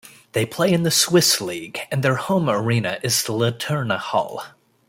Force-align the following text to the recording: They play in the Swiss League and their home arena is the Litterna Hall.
They 0.31 0.47
play 0.47 0.73
in 0.73 0.81
the 0.81 0.89
Swiss 0.89 1.39
League 1.41 1.81
and 1.91 2.01
their 2.01 2.15
home 2.15 2.49
arena 2.49 2.97
is 3.03 3.23
the 3.23 3.33
Litterna 3.33 3.99
Hall. 3.99 4.43